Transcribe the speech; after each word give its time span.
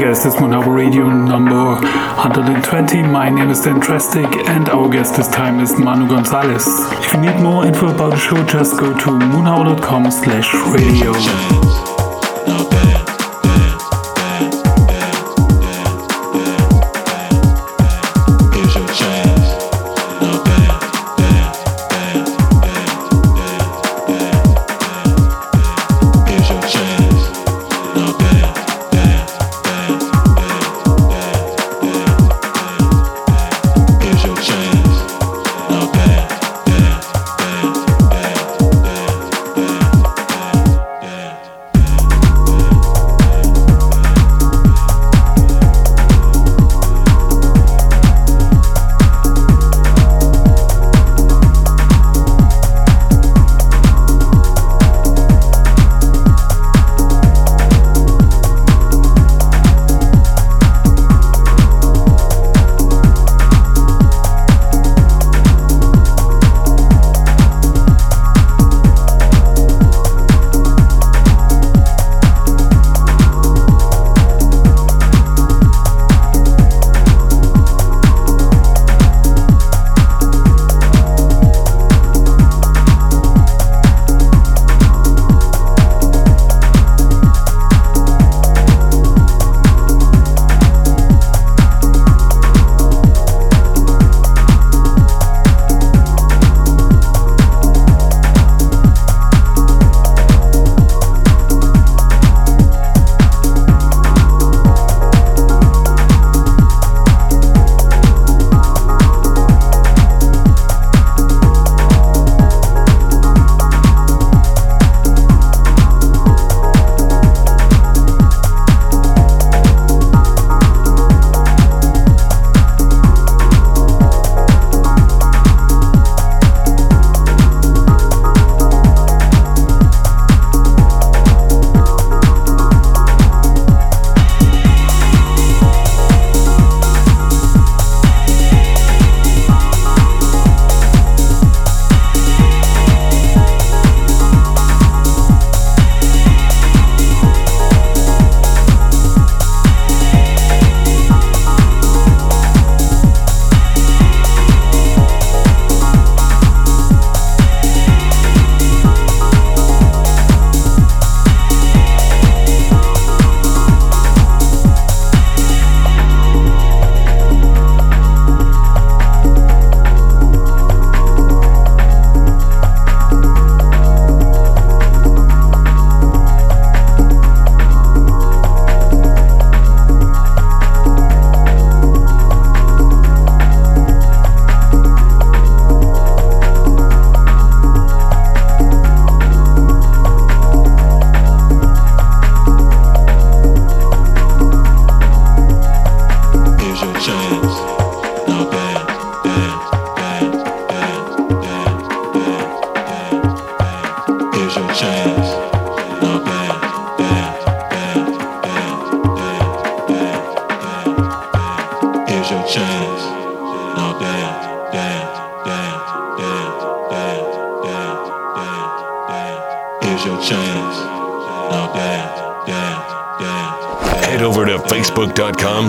Guys, 0.00 0.24
this 0.24 0.34
Harbour 0.34 0.72
Radio 0.72 1.10
number 1.10 1.74
120. 1.74 3.02
My 3.02 3.28
name 3.28 3.50
is 3.50 3.60
Dan 3.60 3.80
Drastic 3.80 4.24
and 4.48 4.66
our 4.70 4.88
guest 4.88 5.16
this 5.16 5.28
time 5.28 5.60
is 5.60 5.78
Manu 5.78 6.08
Gonzalez. 6.08 6.66
If 7.04 7.12
you 7.12 7.20
need 7.20 7.38
more 7.42 7.66
info 7.66 7.94
about 7.94 8.12
the 8.12 8.16
show, 8.16 8.42
just 8.46 8.80
go 8.80 8.94
to 8.94 9.10
moonharbour.com 9.10 10.10
slash 10.10 10.54
radio. 10.72 11.89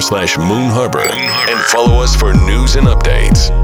Slash 0.02 0.38
Moon 0.38 0.70
Harbour 0.70 1.08
and 1.08 1.60
follow 1.66 2.02
us 2.02 2.16
for 2.16 2.34
news 2.34 2.76
and 2.76 2.88
updates. 2.88 3.61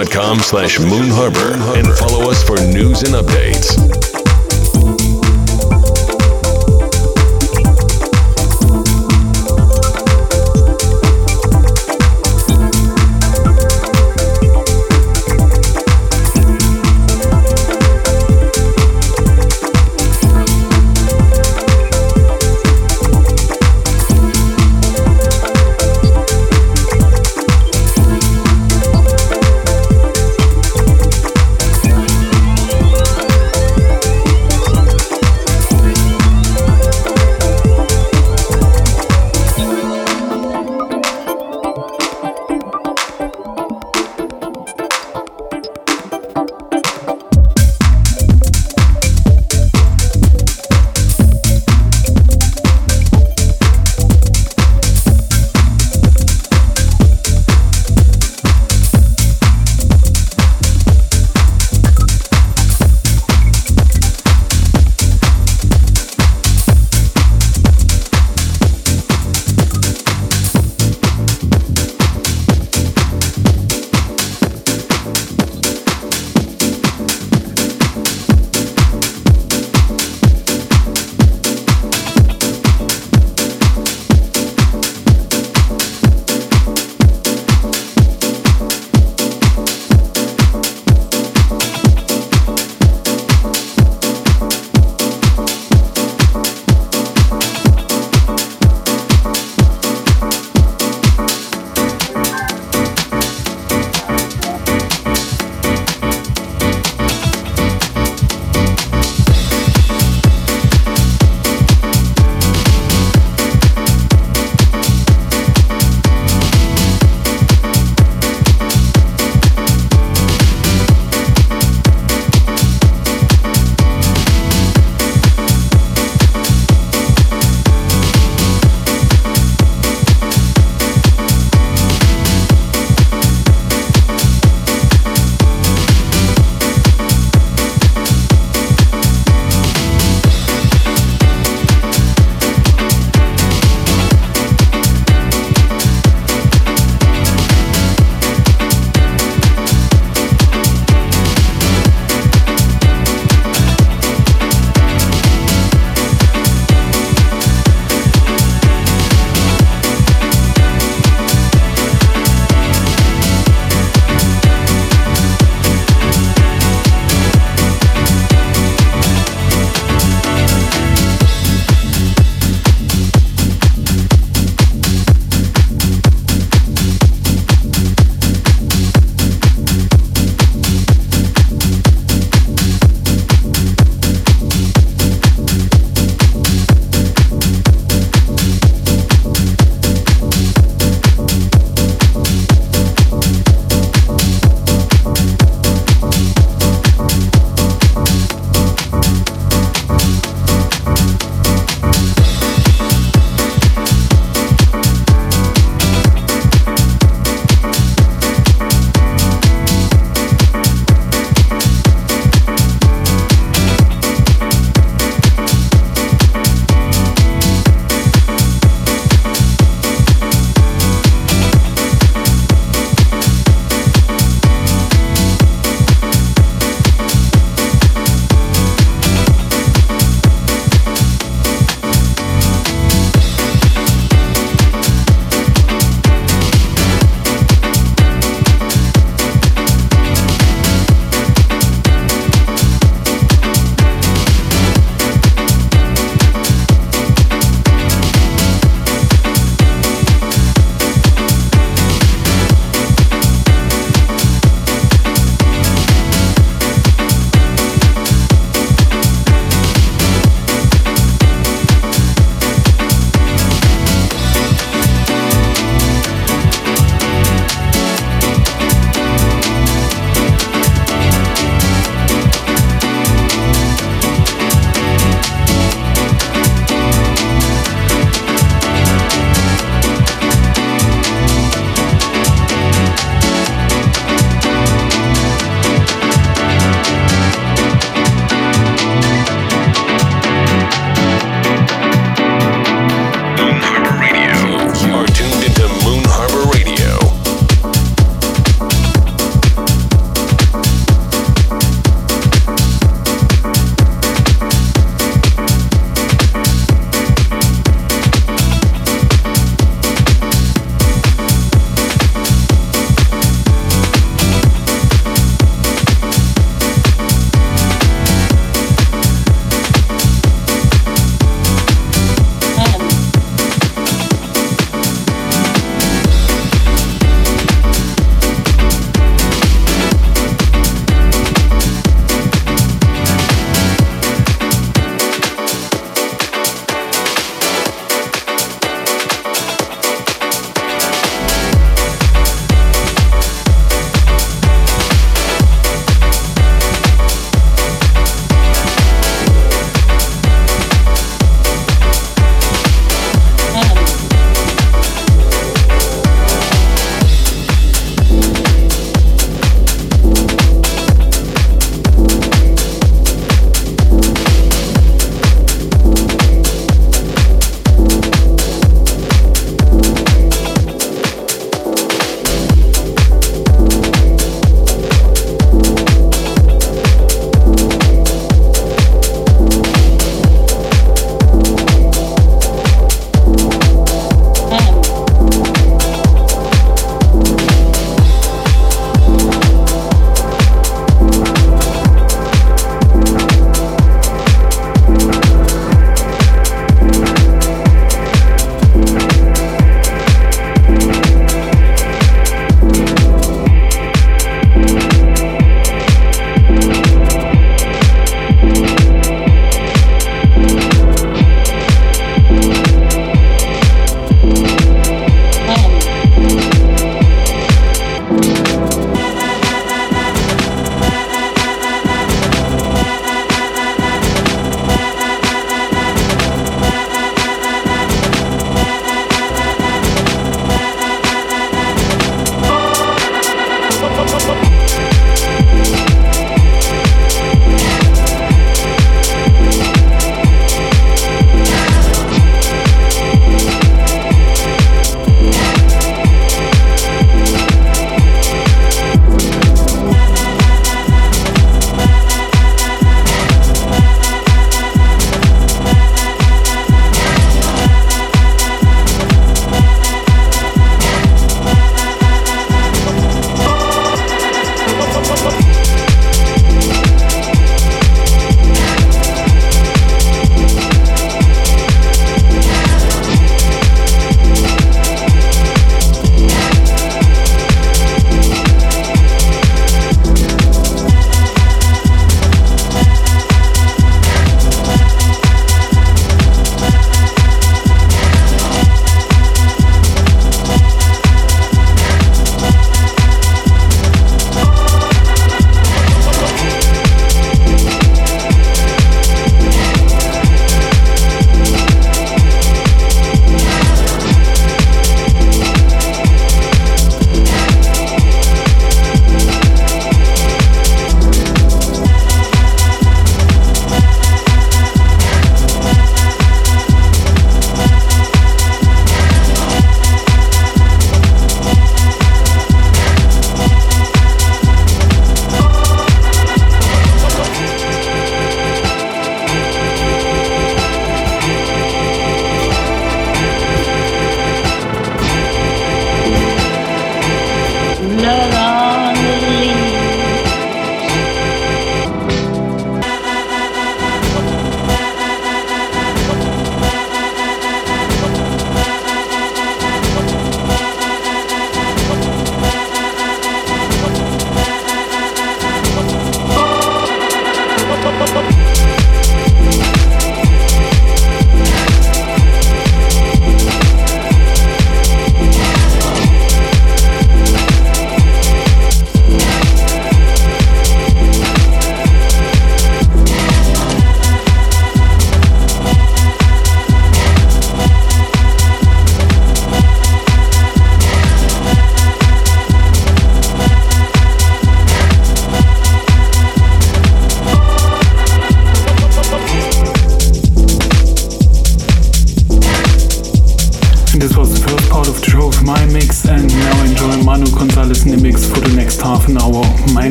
facebook.com 0.00 0.40
slash 0.40 0.78
Moon 0.78 1.08
Harbour 1.10 1.54
and 1.78 1.86
follow 1.98 2.30
us 2.30 2.42
for 2.42 2.56
news 2.72 3.02
and 3.02 3.14
updates. 3.14 3.99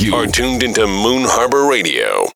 You, 0.00 0.14
are 0.14 0.26
tuned 0.26 0.62
into 0.62 0.86
Moon 0.86 1.24
Harbour 1.24 1.68
Radio. 1.68 2.26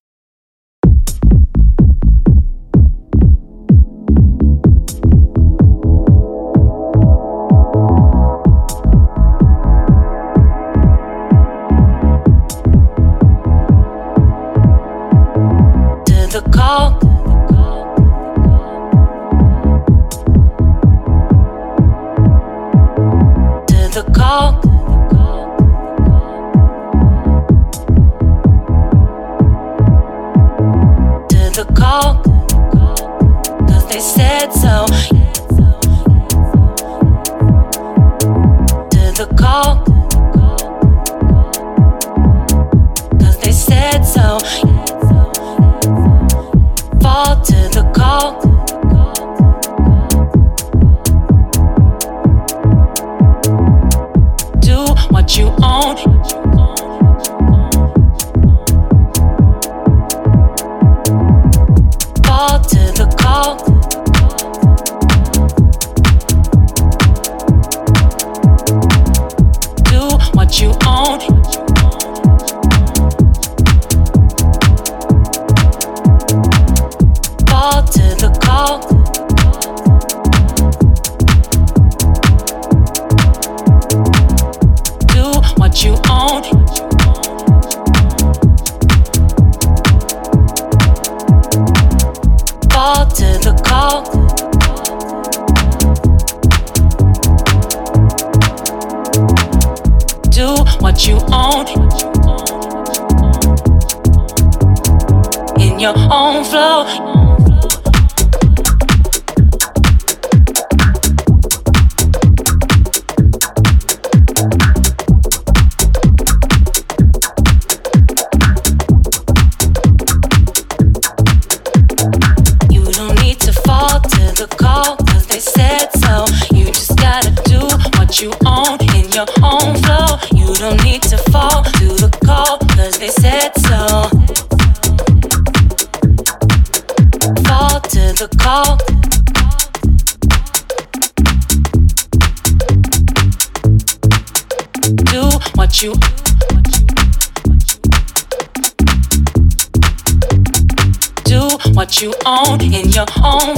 in 152.26 152.90
your 152.90 153.06
own 153.22 153.53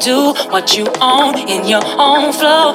do 0.00 0.32
what 0.50 0.76
you 0.76 0.86
own 1.00 1.38
in 1.48 1.66
your 1.66 1.82
own 1.98 2.32
flow. 2.32 2.74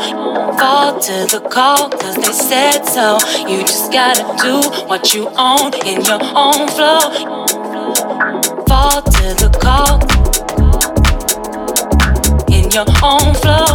Fall 0.57 0.99
to 0.99 1.27
the 1.29 1.41
call, 1.51 1.89
cause 1.89 2.15
they 2.15 2.31
said 2.31 2.83
so. 2.83 3.19
You 3.47 3.61
just 3.61 3.91
gotta 3.91 4.23
do 4.41 4.61
what 4.87 5.13
you 5.13 5.27
own 5.37 5.73
in 5.85 6.03
your 6.05 6.19
own 6.35 6.67
flow. 6.75 6.99
Fall 8.67 9.01
to 9.01 9.25
the 9.41 9.49
call 9.61 10.01
in 12.51 12.69
your 12.71 12.87
own 13.03 13.33
flow. 13.41 13.67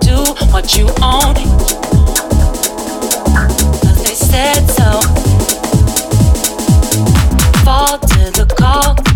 Do 0.00 0.18
what 0.52 0.76
you 0.76 0.86
own. 1.02 1.34
Cause 3.82 4.02
they 4.04 4.14
said 4.14 4.66
so. 4.70 4.77
Fall 8.30 9.07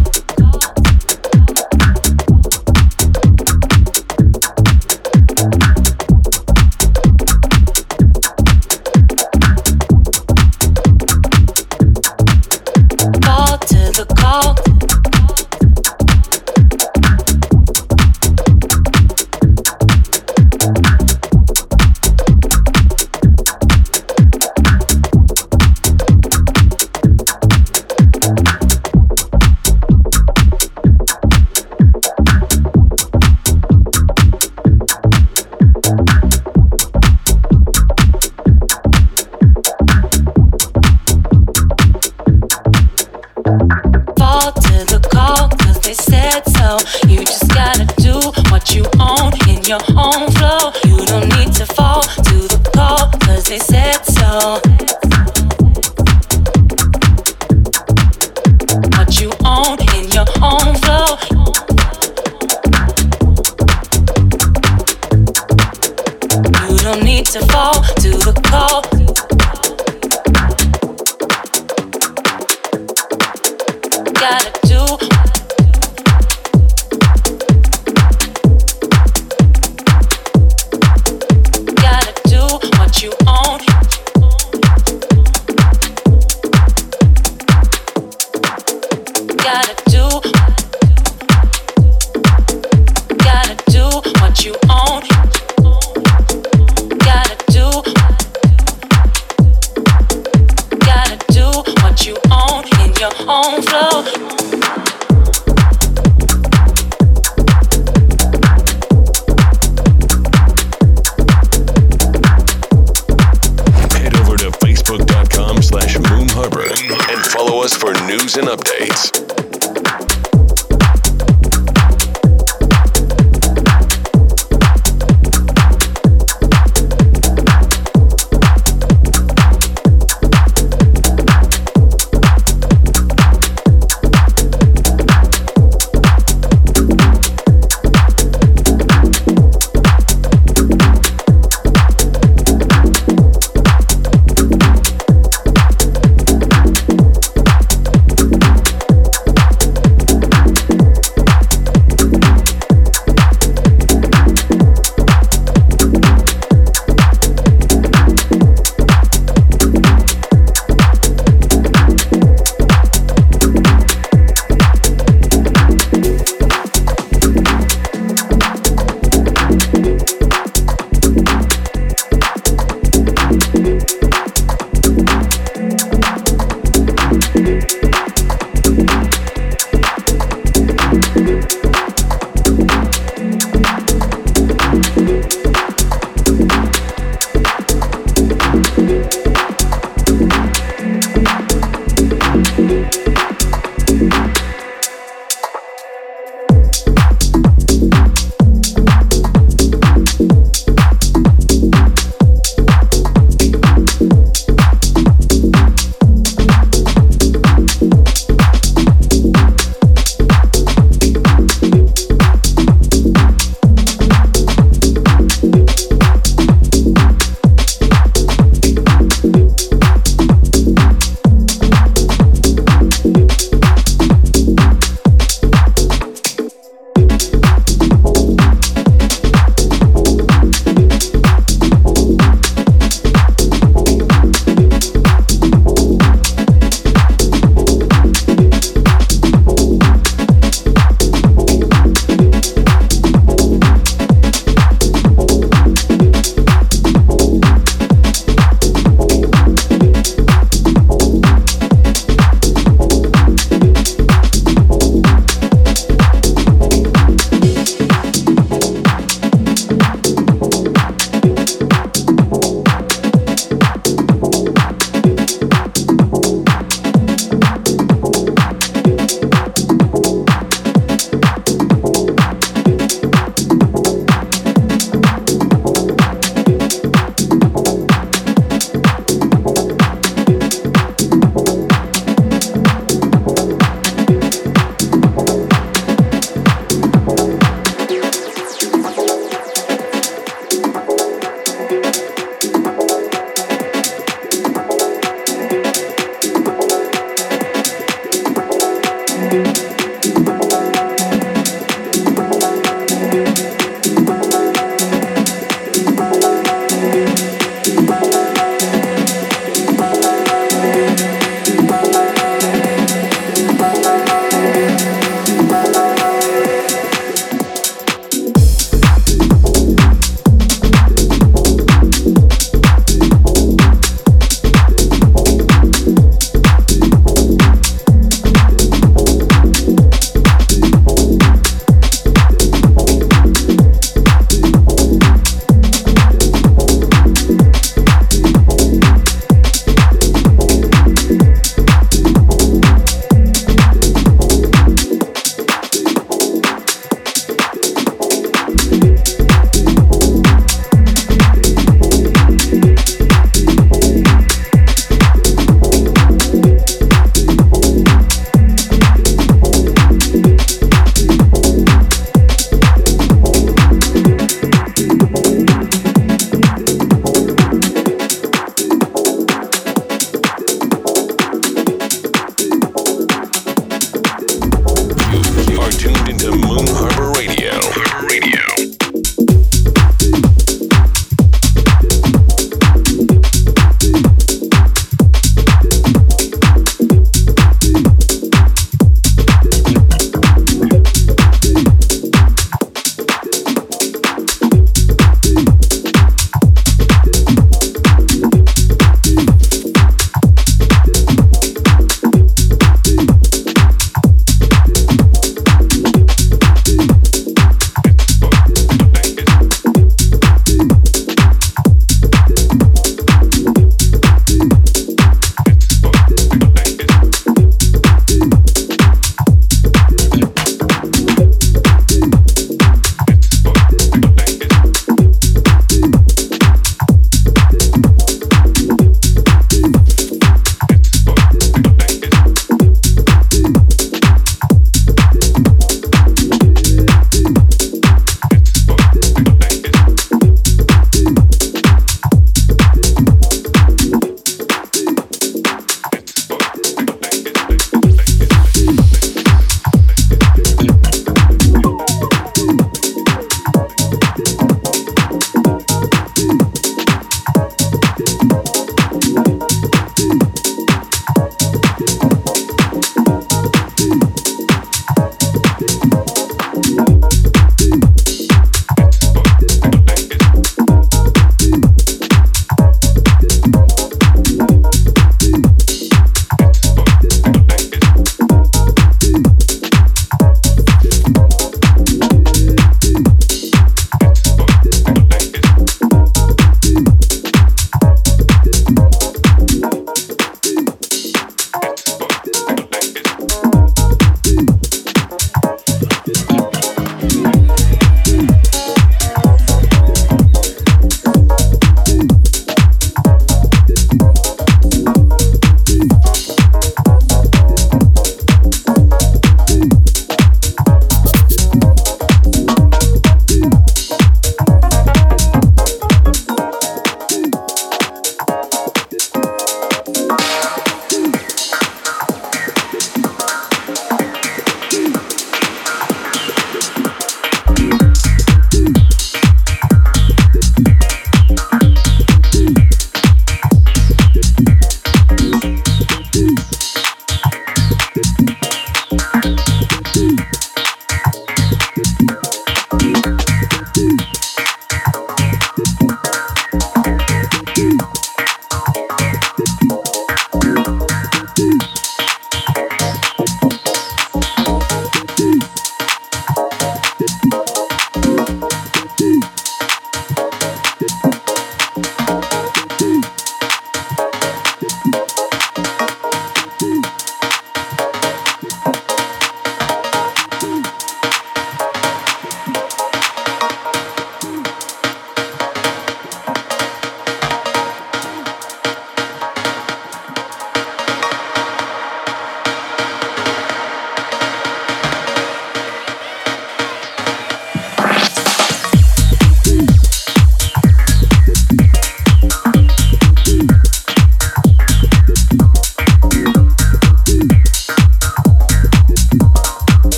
news 118.22 118.36
and 118.36 118.46
updates. 118.46 120.11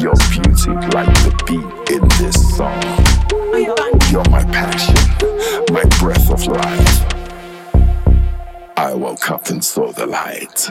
Your 0.00 0.14
beauty 0.30 0.70
like 0.94 1.12
the 1.22 1.32
beat 1.46 1.94
in 1.94 2.08
this 2.18 2.56
song. 2.56 2.80
You're 4.10 4.28
my 4.30 4.42
passion, 4.44 4.96
my 5.70 5.84
breath 5.98 6.30
of 6.30 6.46
life. 6.46 7.04
I 8.76 8.94
woke 8.94 9.30
up 9.30 9.48
and 9.48 9.62
saw 9.62 9.92
the 9.92 10.06
light. 10.06 10.70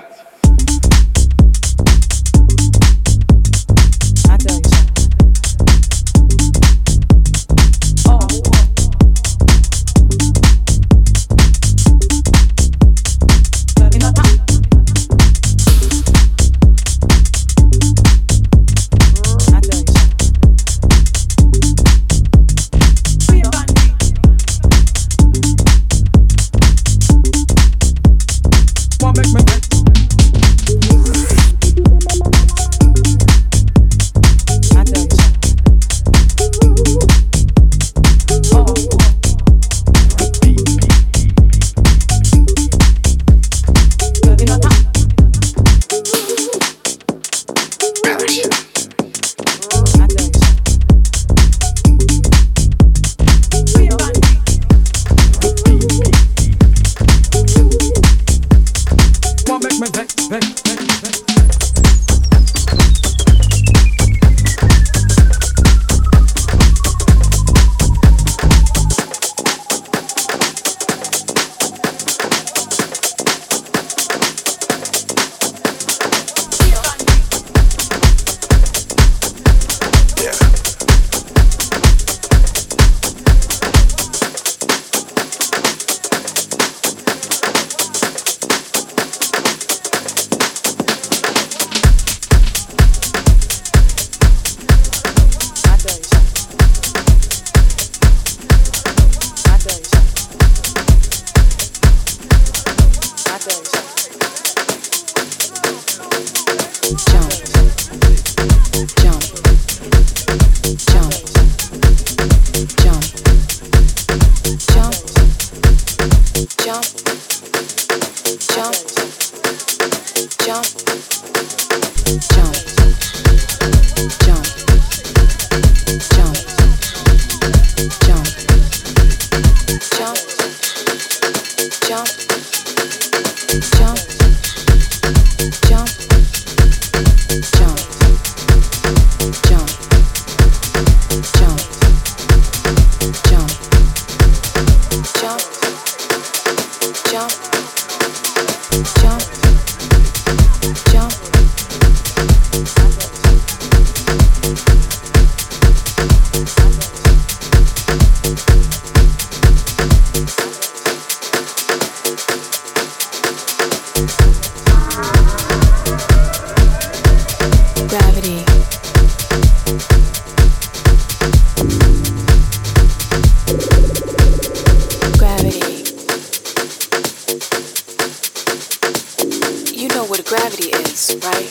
you 179.82 179.88
know 179.88 180.05
what 180.05 180.23
gravity 180.25 180.69
is, 180.69 181.17
right? 181.23 181.49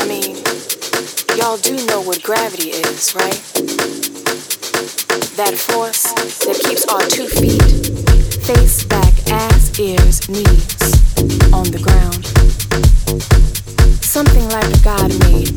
I 0.00 0.08
mean, 0.08 0.36
y'all 1.36 1.58
do 1.58 1.76
know 1.84 2.00
what 2.00 2.22
gravity 2.22 2.70
is, 2.70 3.14
right? 3.14 3.42
That 5.36 5.54
force 5.54 6.04
that 6.46 6.58
keeps 6.64 6.86
our 6.86 7.02
two 7.08 7.26
feet, 7.26 7.60
face, 8.46 8.84
back, 8.84 9.12
ass, 9.30 9.78
ears, 9.78 10.26
knees 10.30 11.52
on 11.52 11.64
the 11.68 11.82
ground. 11.84 12.24
Something 14.02 14.48
like 14.48 14.74
a 14.74 14.82
God 14.82 15.10
made. 15.28 15.55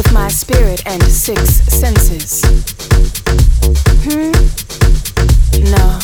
With 0.00 0.14
my 0.14 0.28
spirit 0.28 0.82
and 0.86 1.02
six 1.02 1.60
senses. 1.68 2.40
Hmm? 4.06 4.32
No. 5.76 5.98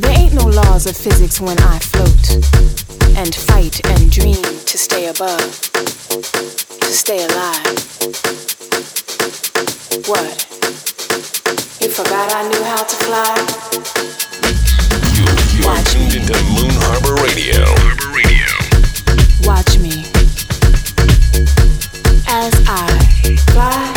There 0.00 0.18
ain't 0.18 0.32
no 0.32 0.46
laws 0.46 0.86
of 0.86 0.96
physics 0.96 1.38
when 1.38 1.58
I 1.58 1.78
float 1.78 2.26
and 3.18 3.34
fight 3.34 3.84
and 3.84 4.10
dream 4.10 4.42
to 4.42 4.78
stay 4.78 5.08
above, 5.08 5.60
to 6.80 6.90
stay 6.90 7.22
alive. 7.26 7.76
What? 10.08 10.46
You 11.82 11.90
forgot 11.90 12.32
I 12.32 12.48
knew 12.48 12.64
how 12.64 12.82
to 12.82 12.96
fly? 13.04 13.36
You 15.52 15.68
are 15.68 15.82
tuned 15.84 16.14
into 16.14 16.32
Moon 16.54 16.72
Harbour 16.80 17.14
Radio. 17.22 17.62
Harbour 17.76 18.08
Radio. 18.16 18.48
Watch 19.46 19.78
me 19.78 20.05
Bye. 23.56 23.95